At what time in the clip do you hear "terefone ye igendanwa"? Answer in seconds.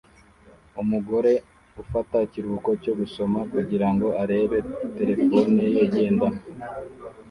4.97-6.39